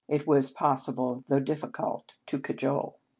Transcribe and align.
it 0.07 0.25
was 0.25 0.49
pos 0.49 0.87
sible, 0.87 1.23
though 1.27 1.39
difficult, 1.39 2.15
to 2.25 2.39
cajole. 2.39 2.97